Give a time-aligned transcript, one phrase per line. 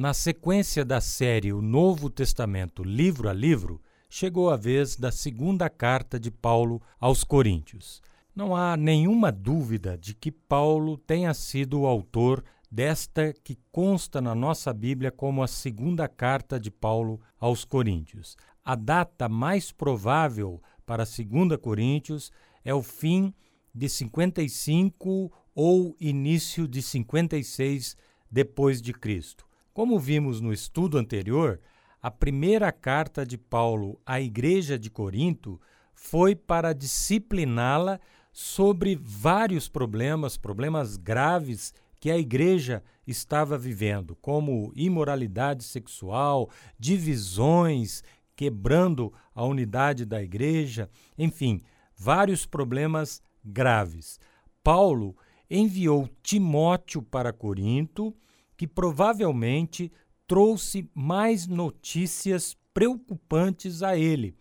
[0.00, 5.68] Na sequência da série O Novo Testamento, livro a livro, chegou a vez da segunda
[5.68, 8.00] carta de Paulo aos Coríntios.
[8.34, 14.34] Não há nenhuma dúvida de que Paulo tenha sido o autor desta que consta na
[14.34, 18.38] nossa Bíblia como a segunda carta de Paulo aos Coríntios.
[18.64, 22.32] A data mais provável para 2 Coríntios
[22.64, 23.34] é o fim
[23.74, 27.98] de 55 ou início de 56
[28.30, 29.49] depois de Cristo.
[29.80, 31.58] Como vimos no estudo anterior,
[32.02, 35.58] a primeira carta de Paulo à igreja de Corinto
[35.94, 37.98] foi para discipliná-la
[38.30, 48.04] sobre vários problemas, problemas graves que a igreja estava vivendo, como imoralidade sexual, divisões,
[48.36, 51.62] quebrando a unidade da igreja, enfim,
[51.96, 54.20] vários problemas graves.
[54.62, 55.16] Paulo
[55.48, 58.14] enviou Timóteo para Corinto,
[58.60, 59.90] que provavelmente
[60.26, 64.36] trouxe mais notícias preocupantes a ele,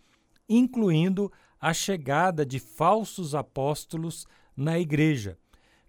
[0.50, 5.38] incluindo a chegada de falsos apóstolos na igreja,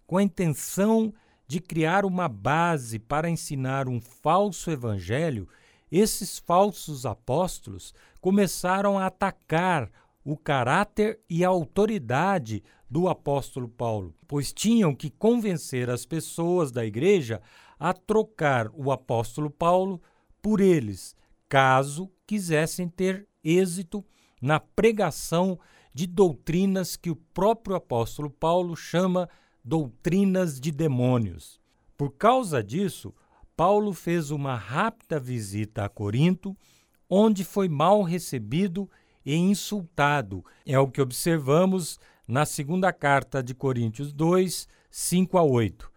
[0.06, 1.12] com a intenção
[1.48, 5.48] de criar uma base para ensinar um falso evangelho.
[5.90, 9.90] Esses falsos apóstolos começaram a atacar
[10.24, 16.86] o caráter e a autoridade do apóstolo Paulo, pois tinham que convencer as pessoas da
[16.86, 17.42] igreja
[17.80, 20.02] a trocar o apóstolo Paulo
[20.42, 21.16] por eles,
[21.48, 24.04] caso quisessem ter êxito
[24.40, 25.58] na pregação
[25.92, 29.28] de doutrinas que o próprio apóstolo Paulo chama
[29.64, 31.58] doutrinas de demônios.
[31.96, 33.14] Por causa disso,
[33.56, 36.56] Paulo fez uma rápida visita a Corinto,
[37.08, 38.88] onde foi mal recebido
[39.24, 40.44] e insultado.
[40.64, 45.89] É o que observamos na segunda carta de Coríntios 2, 5 a 8.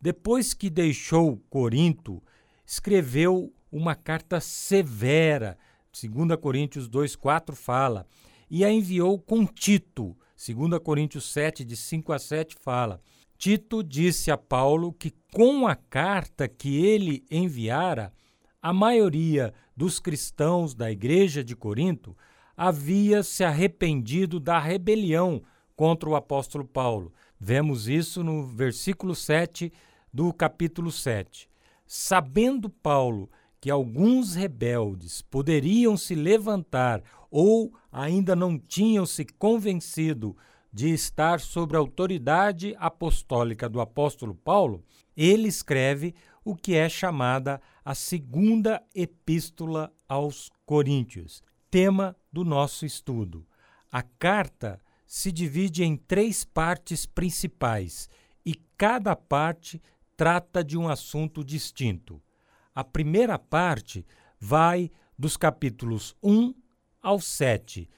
[0.00, 2.22] Depois que deixou Corinto,
[2.64, 5.58] escreveu uma carta severa,
[5.92, 8.06] 2 Coríntios 2, 4 fala,
[8.50, 13.00] e a enviou com Tito, 2 Coríntios 7, de 5 a 7 fala.
[13.36, 18.12] Tito disse a Paulo que com a carta que ele enviara,
[18.62, 22.16] a maioria dos cristãos da igreja de Corinto
[22.56, 25.42] havia se arrependido da rebelião
[25.74, 27.12] contra o apóstolo Paulo.
[27.38, 29.72] Vemos isso no versículo 7
[30.12, 31.48] do capítulo 7.
[31.86, 40.36] Sabendo Paulo que alguns rebeldes poderiam se levantar ou ainda não tinham se convencido
[40.72, 44.84] de estar sob a autoridade apostólica do apóstolo Paulo,
[45.16, 53.46] ele escreve o que é chamada a segunda epístola aos Coríntios tema do nosso estudo.
[53.90, 58.08] A carta se divide em três partes principais
[58.44, 59.80] e cada parte
[60.20, 62.20] trata de um assunto distinto.
[62.74, 64.04] A primeira parte
[64.38, 66.54] vai dos capítulos 1
[67.02, 67.88] ao 7.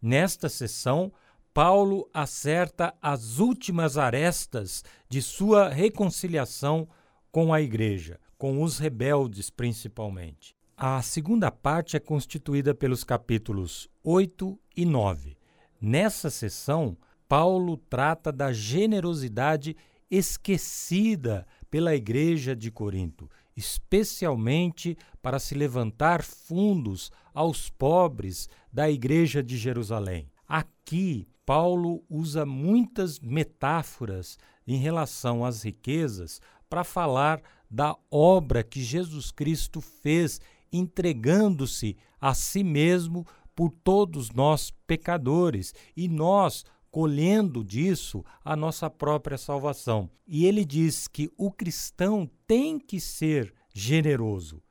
[0.00, 1.12] Nesta sessão,
[1.52, 6.88] Paulo acerta as últimas arestas de sua reconciliação
[7.30, 10.56] com a igreja, com os rebeldes principalmente.
[10.78, 15.36] A segunda parte é constituída pelos capítulos 8 e 9.
[15.78, 16.96] Nessa sessão,
[17.28, 19.76] Paulo trata da generosidade
[20.10, 29.56] esquecida pela igreja de Corinto, especialmente para se levantar fundos aos pobres da igreja de
[29.56, 30.30] Jerusalém.
[30.46, 37.40] Aqui, Paulo usa muitas metáforas em relação às riquezas para falar
[37.70, 40.40] da obra que Jesus Cristo fez
[40.72, 46.64] entregando-se a si mesmo por todos nós pecadores e nós
[46.96, 50.08] colhendo disso a nossa própria salvação.
[50.26, 54.62] E ele diz que o cristão tem que ser generoso.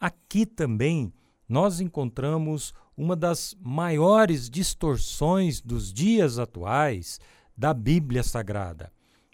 [0.00, 1.12] Aqui também
[1.46, 7.20] nós encontramos uma das maiores distorções dos dias atuais
[7.54, 8.90] da Bíblia Sagrada.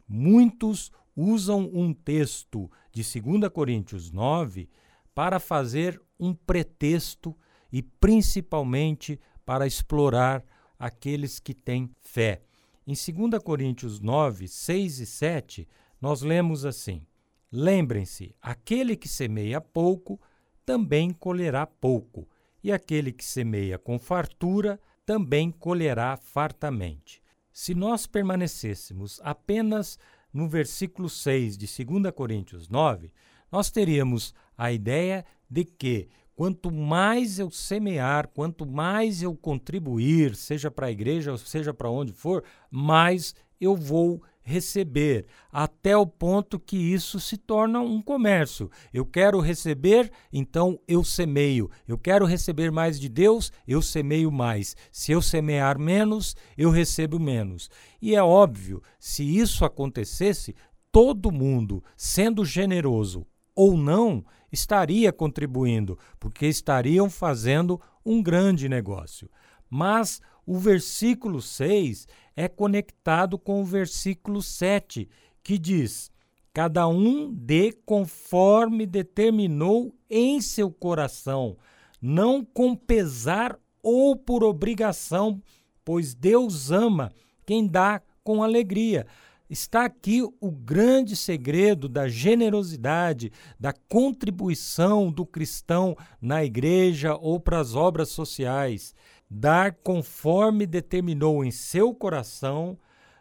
[0.09, 4.69] Muitos usam um texto de 2 Coríntios 9
[5.15, 7.33] para fazer um pretexto
[7.71, 10.45] e principalmente para explorar
[10.79, 12.43] aqueles que têm fé.
[12.87, 15.69] Em 2 Coríntios 9, 6 e 7,
[16.01, 17.07] nós lemos assim:
[17.51, 20.21] Lembrem-se, aquele que semeia pouco
[20.67, 22.29] também colherá pouco,
[22.63, 27.23] e aquele que semeia com fartura também colherá fartamente.
[27.53, 29.99] Se nós permanecêssemos apenas
[30.33, 33.13] no versículo 6 de 2 Coríntios 9,
[33.53, 40.71] nós teríamos a ideia de que quanto mais eu semear, quanto mais eu contribuir, seja
[40.71, 46.59] para a igreja ou seja para onde for, mais eu vou receber, até o ponto
[46.59, 48.71] que isso se torna um comércio.
[48.93, 51.71] Eu quero receber, então eu semeio.
[51.89, 54.77] Eu quero receber mais de Deus, eu semeio mais.
[54.93, 57.71] Se eu semear menos, eu recebo menos.
[58.03, 60.55] E é óbvio, se isso acontecesse,
[60.93, 63.27] todo mundo, sendo generoso
[63.57, 69.29] ou não, estaria contribuindo, porque estariam fazendo um grande negócio.
[69.69, 72.07] Mas o versículo 6
[72.37, 75.09] é conectado com o versículo 7,
[75.43, 76.11] que diz:
[76.53, 81.57] Cada um dê conforme determinou em seu coração,
[82.01, 85.43] não com pesar ou por obrigação,
[85.85, 87.13] pois Deus ama
[87.45, 89.07] quem dá com alegria.
[89.55, 97.61] Está aqui o grande segredo da generosidade, da contribuição do cristão na igreja ou para
[97.61, 98.97] as obras sociais
[99.31, 102.77] dar conforme determinou em seu coração,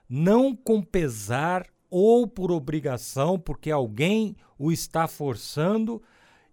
[0.10, 6.02] não com pesar ou por obrigação, porque alguém o está forçando,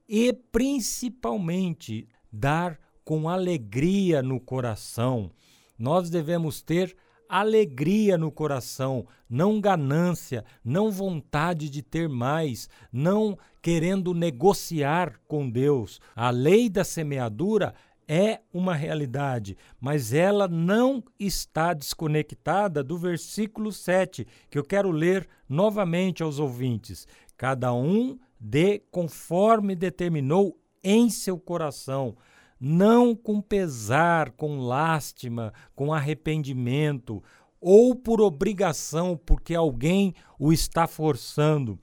[0.07, 5.31] e principalmente dar com alegria no coração.
[5.79, 6.95] Nós devemos ter
[7.31, 16.01] alegria no coração, não ganância, não vontade de ter mais, não querendo negociar com Deus.
[16.17, 17.75] A lei da semeadura
[18.09, 25.29] é uma realidade, mas ela não está desconectada do versículo 7, que eu quero ler
[25.49, 27.07] novamente aos ouvintes.
[27.37, 32.17] Cada um dê conforme determinou em seu coração,
[32.61, 37.23] não com pesar, com lástima, com arrependimento,
[37.61, 41.79] ou por obrigação, porque alguém o está forçando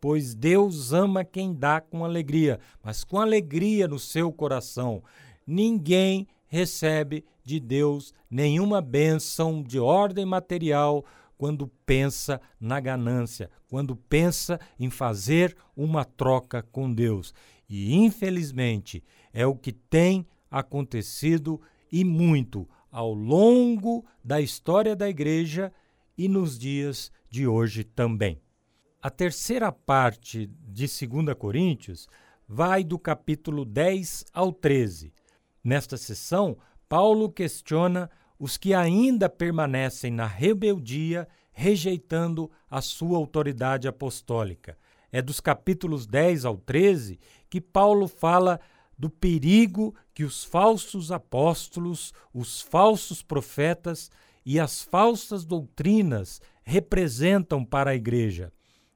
[0.00, 5.04] pois Deus ama quem dá com alegria, mas com alegria no seu coraão
[5.46, 11.04] ninguém recebe de Deus nenhuma bênção de ordem material
[11.36, 17.32] quando pensa na ganância, quando pensa em fazer uma troca com Deus.
[17.68, 21.60] E infelizmente é o que tem acontecido
[21.90, 25.72] e muito ao longo da história da igreja
[26.16, 28.40] e nos dias de hoje também.
[29.02, 32.08] A terceira parte de 2 Coríntios
[32.46, 35.12] vai do capítulo 10 ao 13
[35.62, 36.56] Nesta sessão,
[36.88, 44.78] Paulo questiona os que ainda permanecem na rebeldia, rejeitando a sua autoridade apostólica.
[45.12, 48.58] É dos capítulos 10 ao 13 que Paulo fala
[49.00, 54.10] do perigo que os falsos apóstolos, os falsos profetas
[54.44, 58.52] e as falsas doutrinas representam para a igreja.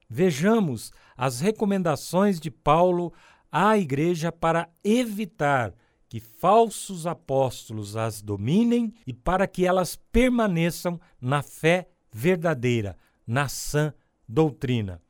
[0.07, 3.11] Vejamos as recomendações de Paulo
[3.51, 5.73] à igreja para evitar
[6.07, 13.91] que falsos apóstolos as dominem e para que elas permaneçam na fé verdadeira, na sã
[14.29, 15.01] doutrina.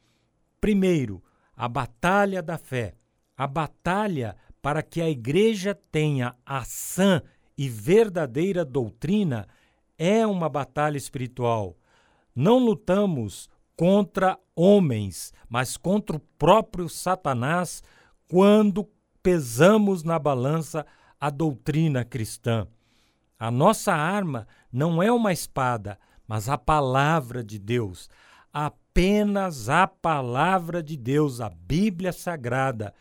[0.62, 1.22] Primeiro,
[1.54, 2.96] a batalha da fé.
[3.38, 7.22] A batalha para que a igreja tenha a sã
[7.56, 9.48] e verdadeira doutrina
[9.96, 11.78] é uma batalha espiritual.
[12.36, 13.48] Não lutamos
[13.78, 17.84] contra homens, mas contra o próprio Satanás
[18.28, 18.90] quando
[19.22, 20.84] pesamos na balança
[21.22, 22.68] a doutrina cristã.
[23.38, 28.10] A nossa arma não é uma espada, mas a palavra de Deus.
[28.52, 32.96] Apenas a palavra de Deus, a Bíblia Sagrada,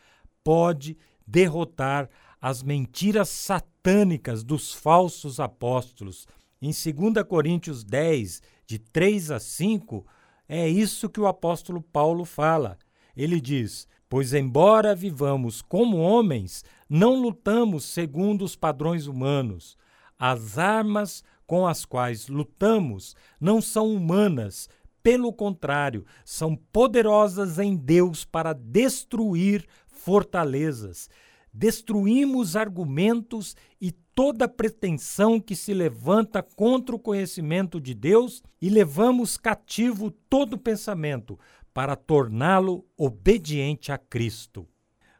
[0.44, 2.08] pode derrotar
[2.40, 6.26] as mentiras satânicas dos falsos apóstolos.
[6.60, 10.06] Em 2 Coríntios 10, de 3 a 5,
[10.48, 12.78] é isso que o apóstolo Paulo fala.
[13.16, 19.76] Ele diz: Pois, embora vivamos como homens, não lutamos segundo os padrões humanos.
[20.18, 24.68] As armas com as quais lutamos não são humanas,
[25.02, 29.66] pelo contrário, são poderosas em Deus para destruir
[30.04, 31.08] fortalezas.
[31.52, 39.36] Destruímos argumentos e toda pretensão que se levanta contra o conhecimento de Deus e levamos
[39.36, 41.38] cativo todo pensamento
[41.72, 44.68] para torná-lo obediente a Cristo.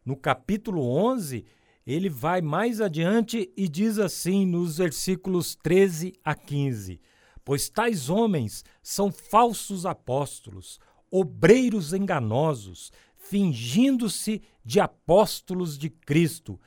[0.05, 1.47] No capítulo 11,
[1.87, 7.01] ele vai mais adiante e diz assim nos versículos 13 a 15:
[7.45, 10.79] Pois tais homens são falsos apóstolos,
[11.11, 12.91] obreiros enganosos,
[13.25, 16.61] fingindo-se de apóstolos de Cristo.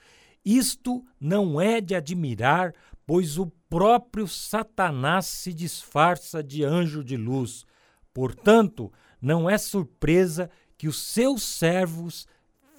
[0.44, 2.74] Isto não é de admirar,
[3.06, 7.66] pois o próprio Satanás se disfarça de anjo de luz.
[8.14, 12.28] Portanto, não é surpresa que os seus servos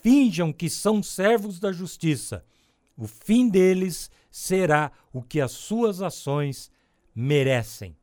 [0.01, 2.45] finjam que são servos da justiça.
[2.97, 6.71] O fim deles será o que as suas ações
[7.13, 7.95] merecem.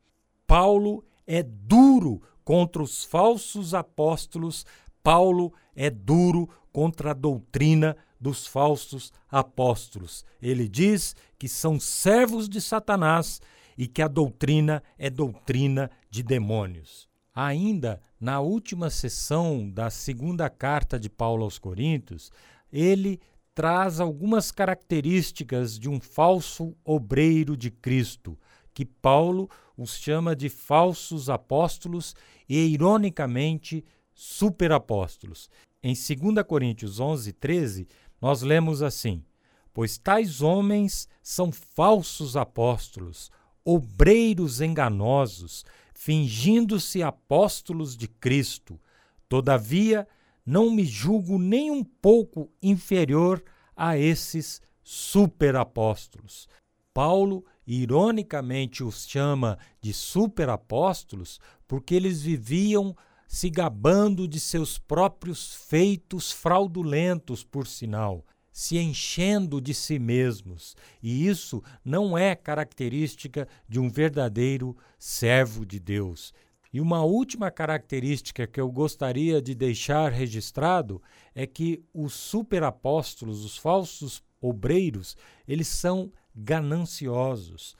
[0.45, 4.65] Paulo é duro contra os falsos apóstolos,
[5.07, 10.25] Paulo é duro contra a doutrina dos falsos apóstolos.
[10.41, 13.39] Ele diz que são servos de Satanás
[13.77, 17.07] e que a doutrina é doutrina de demônios.
[17.33, 22.29] Ainda na última sessão da segunda carta de Paulo aos Coríntios,
[22.69, 23.21] ele
[23.55, 28.37] traz algumas características de um falso obreiro de Cristo,
[28.73, 32.13] que Paulo os chama de falsos apóstolos
[32.49, 33.85] e, ironicamente,
[34.17, 35.47] superapóstolos.
[35.83, 37.87] Em 2 Coríntios 11, 13,
[38.19, 39.23] nós lemos assim:
[39.71, 43.29] Pois tais homens são falsos apóstolos,
[43.63, 48.79] obreiros enganosos, fingindo-se apóstolos de Cristo.
[49.29, 50.07] Todavia,
[50.43, 53.43] não me julgo nem um pouco inferior
[53.75, 56.47] a esses superapóstolos.
[56.91, 62.95] Paulo, ironicamente, os chama de superapóstolos porque eles viviam
[63.27, 70.75] se gabando de seus próprios feitos fraudulentos, por sinal, se enchendo de si mesmos.
[71.03, 76.33] E isso não é característica de um verdadeiro servo de Deus.
[76.73, 81.01] E uma última característica que eu gostaria de deixar registrado
[81.35, 85.15] é que os superapóstolos, os falsos obreiros,
[85.47, 87.75] eles são gananciosos.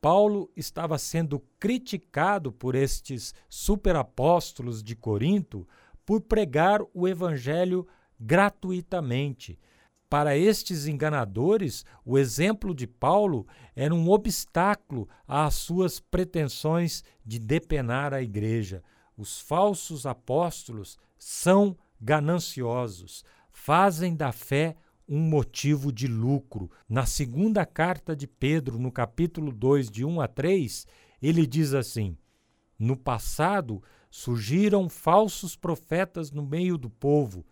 [0.00, 5.68] Paulo estava sendo criticado por estes superapóstolos de Corinto
[6.06, 7.86] por pregar o evangelho
[8.18, 9.58] gratuitamente.
[10.08, 18.12] Para estes enganadores, o exemplo de Paulo era um obstáculo às suas pretensões de depenar
[18.12, 18.82] a igreja.
[19.16, 24.74] Os falsos apóstolos são gananciosos, fazem da fé
[25.10, 26.70] um motivo de lucro.
[26.88, 30.86] Na segunda carta de Pedro, no capítulo 2, de 1 a 3,
[31.20, 32.16] ele diz assim:
[32.78, 37.44] No passado surgiram falsos profetas no meio do povo,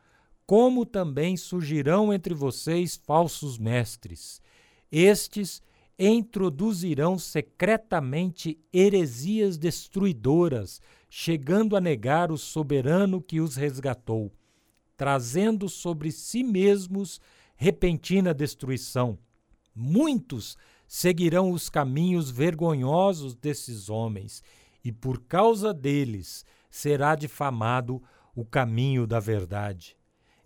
[0.47, 4.41] como também surgirão entre vocês falsos mestres.
[4.91, 5.61] Estes
[5.99, 14.33] introduzirão secretamente heresias destruidoras, chegando a negar o soberano que os resgatou,
[14.97, 17.21] trazendo sobre si mesmos
[17.59, 19.19] repentina destruição.
[19.75, 24.45] Muitos seguirão os caminhos vergonhosos desses homens,
[24.83, 28.01] e por causa deles será difamado
[28.35, 29.97] o caminho da verdade.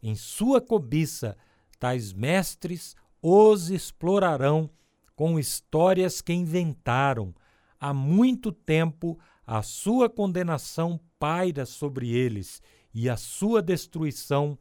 [0.02, 1.36] Em sua cobiça,
[1.78, 4.70] tais mestres os explorarão
[5.14, 7.34] com histórias que inventaram.
[7.78, 12.62] Há muito tempo a sua condenação paira sobre eles
[12.94, 14.58] e a sua destruição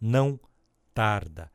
[0.00, 0.40] não
[0.94, 1.52] tarda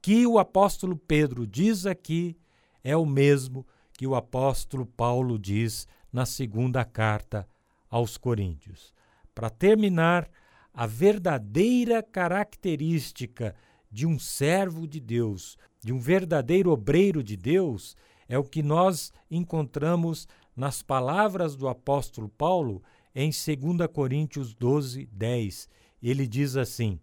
[0.00, 2.36] que o apóstolo Pedro diz aqui
[2.82, 7.46] é o mesmo que o apóstolo Paulo diz na segunda carta
[7.90, 8.94] aos Coríntios.
[9.34, 10.30] Para terminar,
[10.72, 13.54] a verdadeira característica
[13.90, 17.96] de um servo de Deus, de um verdadeiro obreiro de Deus,
[18.28, 22.82] é o que nós encontramos nas palavras do apóstolo Paulo
[23.14, 25.68] em 2 Coríntios 12, 10.
[26.02, 27.00] Ele diz assim: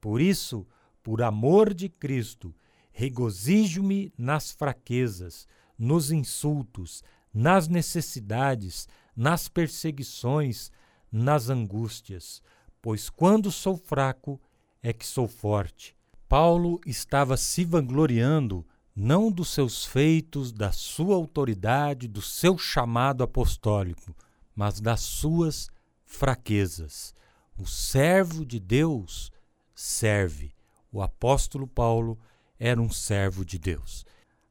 [0.00, 0.66] Por isso,
[1.08, 2.54] por amor de Cristo,
[2.92, 5.48] regozijo-me nas fraquezas,
[5.78, 8.86] nos insultos, nas necessidades,
[9.16, 10.70] nas perseguições,
[11.10, 12.42] nas angústias,
[12.82, 14.38] pois quando sou fraco
[14.82, 15.96] é que sou forte.
[16.28, 24.14] Paulo estava se vangloriando não dos seus feitos, da sua autoridade, do seu chamado apostólico,
[24.54, 25.70] mas das suas
[26.04, 27.14] fraquezas.
[27.56, 29.32] O servo de Deus
[29.74, 30.57] serve
[30.92, 32.18] o apóstolo Paulo
[32.58, 34.04] era um servo de Deus.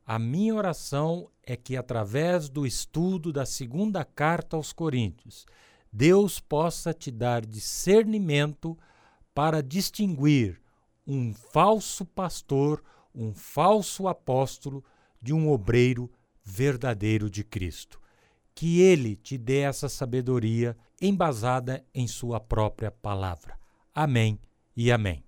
[0.06, 5.46] A minha oração é que, através do estudo da segunda carta aos Coríntios,
[5.92, 8.78] Deus possa te dar discernimento
[9.34, 10.62] para distinguir
[11.06, 14.84] um falso pastor, um falso apóstolo
[15.22, 16.10] de um obreiro
[16.44, 18.00] verdadeiro de Cristo.
[18.56, 23.60] Que Ele te dê essa sabedoria embasada em Sua própria palavra.
[23.94, 24.40] Amém
[24.76, 25.24] e amém.